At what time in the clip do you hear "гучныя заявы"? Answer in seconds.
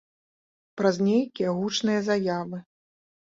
1.59-2.63